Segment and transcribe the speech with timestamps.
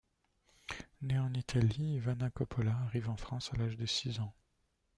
[1.03, 4.33] Née en Italie, Ivana Coppola arrive en France à l'âge de six ans.